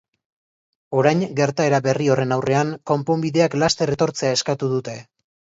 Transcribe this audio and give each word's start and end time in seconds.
Orain, 1.01 1.19
gertaera 1.41 1.81
berri 1.89 2.09
horren 2.15 2.35
aurrean, 2.37 2.73
konponbideak 2.93 3.59
laster 3.65 3.97
etortzea 3.97 4.35
eskatu 4.39 4.73
dute. 4.77 4.99